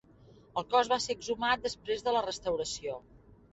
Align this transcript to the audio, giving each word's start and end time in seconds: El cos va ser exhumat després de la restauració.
El 0.61 0.65
cos 0.71 0.89
va 0.93 0.97
ser 1.03 1.17
exhumat 1.19 1.63
després 1.67 2.03
de 2.09 2.17
la 2.19 2.25
restauració. 2.29 2.99